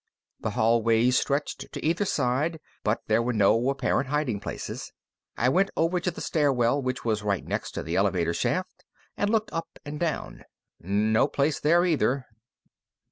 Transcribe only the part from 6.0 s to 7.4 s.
the stairwell, which was